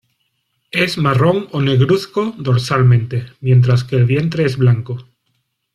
Es 0.71 0.97
marrón 0.97 1.47
o 1.51 1.61
negruzco 1.61 2.33
dorsalmente, 2.39 3.33
mientras 3.39 3.83
que 3.83 3.97
el 3.97 4.05
vientre 4.05 4.45
es 4.45 4.57
blanco. 4.57 5.05